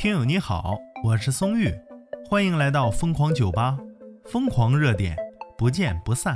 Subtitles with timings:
[0.00, 1.70] 听友你好，我是松玉，
[2.26, 3.76] 欢迎来到疯狂酒吧，
[4.24, 5.14] 疯狂热点，
[5.58, 6.34] 不见不散。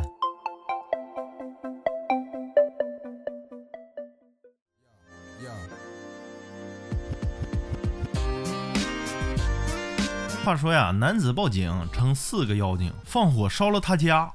[10.45, 14.31] 话说呀，男子报警称四个妖精放火烧了他家。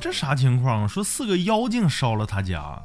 [0.00, 0.88] 这啥情况？
[0.88, 2.80] 说四个妖精烧了他家。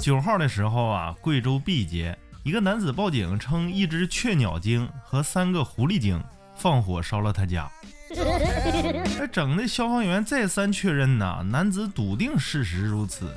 [0.00, 6.22] 九号的时候啊，贵州毕节一个男子报警称一只雀鸟精和三个狐狸精
[6.56, 7.70] 放火烧了他家。
[8.14, 13.34] 这 整的消防员再三确认呐，男子笃定事实如此。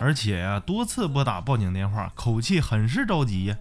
[0.00, 3.56] 而且呀，多次拨打报警电话，口气很是着急呀。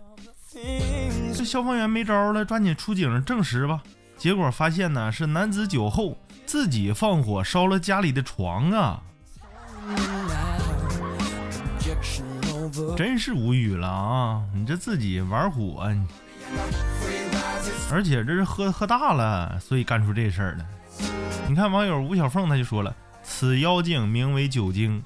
[1.35, 3.81] 这消防员没招了，抓紧出警证实吧。
[4.17, 9.01] 结果发现呢，是男子酒后自己放火烧了家里的床啊！
[12.95, 14.43] 真是无语了啊！
[14.53, 15.89] 你这自己玩火，
[17.91, 20.65] 而且这是喝喝大了，所以干出这事儿了。
[21.47, 25.03] 你看网友吴小凤，他就说了：“此妖精名为酒精。”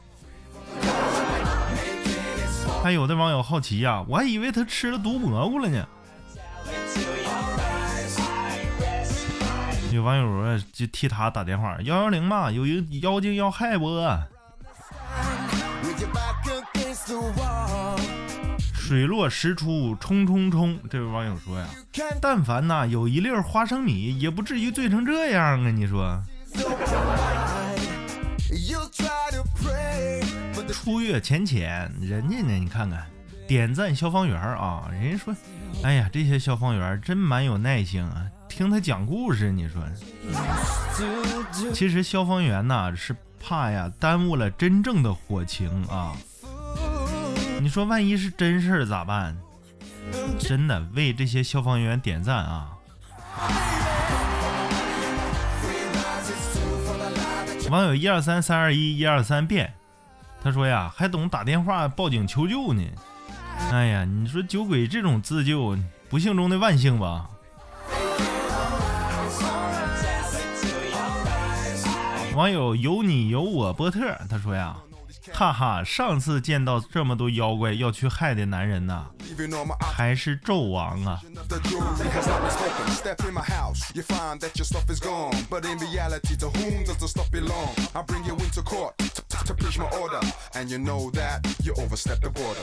[2.84, 5.88] 还有的网友好奇呀，我还以为他吃了毒蘑菇了呢。
[9.92, 14.20] 有网友就替他打电话，幺幺零嘛，有一个妖精要害我。
[18.74, 20.78] 水落石出，冲冲冲！
[20.90, 21.66] 这位网友说呀，
[22.22, 25.72] 但凡呐有一粒花生米，也不至于醉成这样啊！
[25.72, 26.22] 你说。
[30.74, 32.54] 初月浅浅，人家呢？
[32.54, 33.06] 你看看，
[33.48, 34.90] 点赞消防员啊！
[34.92, 35.36] 人家说，
[35.84, 39.52] 哎呀，这些消防员真蛮有耐性啊，听他讲故事。
[39.52, 39.82] 你说，
[41.74, 46.16] 其实消防员呐是怕呀耽误了真正的火情啊。
[47.62, 49.38] 你说万一是真事儿咋办？
[50.40, 52.72] 真的为这些消防员点赞啊！
[57.70, 59.72] 网友一二三三二一一二三变。
[60.44, 62.84] 他说呀，还懂打电话报警求救呢。
[63.72, 65.78] 哎呀，你说酒鬼这种自救，
[66.10, 67.30] 不幸中的万幸吧。
[72.34, 74.76] 网友有你有我波特，他说呀。
[75.34, 79.06] 哈哈，上次见到这么多妖怪要去害的男人呐，
[79.80, 81.22] 还是纣王啊！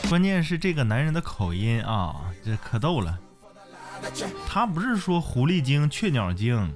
[0.08, 3.16] 关键是这个男人的口音啊，这可逗了。
[4.48, 6.74] 他不是说狐狸精、雀鸟精。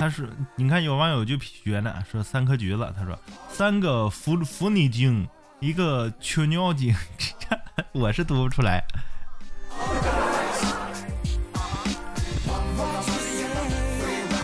[0.00, 2.90] 他说：“你看，有网友就学呢，说三颗橘子。
[2.96, 3.18] 他说
[3.50, 5.28] 三个伏伏尼精，
[5.58, 6.94] 一个雀鸟精，
[7.92, 8.82] 我是读不出来。”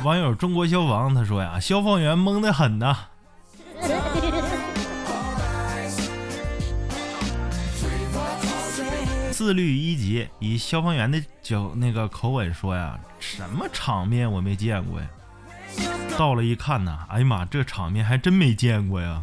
[0.05, 2.95] 网友中国消防他说呀：“消防员懵得很呐。
[9.33, 15.07] ”自律一级以消防员的角那个口吻说呀：“什么场面我没见过呀。”
[16.19, 19.23] 到了一看呢，哎呀妈，这场面还真没见过呀！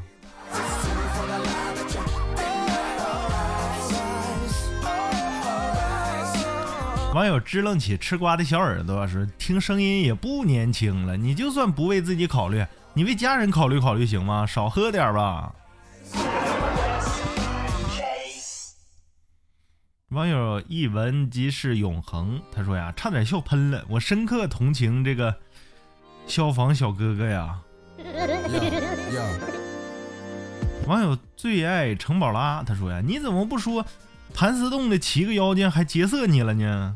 [7.15, 14.45] 网友支棱起吃瓜的小耳朵说：“听声音也不年轻了，你就算不为自己考虑，你为家人考虑考虑行吗？
[14.45, 15.51] 少喝点吧。”
[20.09, 25.35] 网友一闻即是永恒，他说呀：“差点笑喷了，我深刻同情这个。”
[26.27, 27.59] 消防小哥哥呀！
[30.87, 33.85] 网友最爱城宝拉，他说呀：“你怎么不说
[34.33, 36.95] 盘丝洞的七个妖精还劫色你了呢？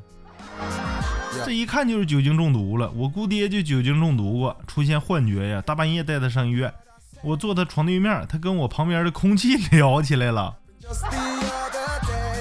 [1.45, 2.91] 这一看就是酒精中毒了。
[2.91, 6.73] 我姑爹就酒精中毒过，出现幻觉呀，大半夜带他上医院。
[7.21, 10.57] 我坐他床对面，他跟我旁边的空气聊起来了。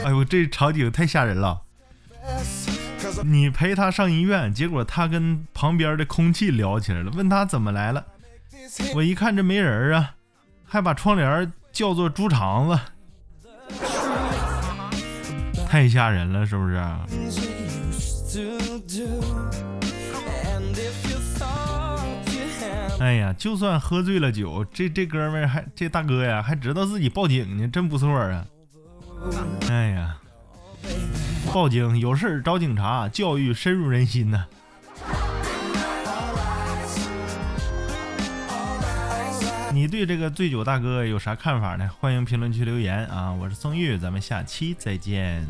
[0.05, 1.63] 哎呦，这场景太吓人了。”
[3.25, 8.05] 你陪他上医院，结果他跟旁边的空气聊起来了，问他怎么来了。
[8.95, 10.15] 我一看这没人啊，
[10.65, 12.79] 还把窗帘叫做猪肠子，
[15.67, 16.77] 太吓人了，是不是？
[22.99, 28.47] 哎呀，就算喝醉了酒，这这哥们还这大哥呀，还知道自己报警呢，真不错啊。
[29.69, 30.17] 哎呀。
[31.53, 34.45] 报警有事找警察，教育深入人心呐。
[39.73, 41.91] 你对这个醉酒大哥有啥看法呢？
[41.99, 43.33] 欢迎评论区留言啊！
[43.33, 45.47] 我是宋玉，咱们下期再见。